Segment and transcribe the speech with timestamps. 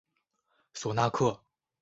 [0.73, 1.39] 索纳克。